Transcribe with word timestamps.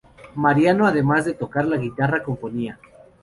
Mariano 0.33 0.87
además 0.87 1.25
de 1.25 1.35
tocar 1.35 1.67
la 1.67 1.77
guitarra, 1.77 2.23
componía. 2.23 2.79